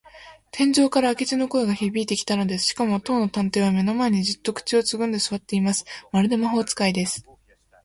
[0.49, 2.69] 天井から明智の声がひびいてきたのです。
[2.69, 5.85] しかも、当の探偵は目の前に、じっと口をつぐんですわっています。
[6.11, 7.23] まるで魔法使いです。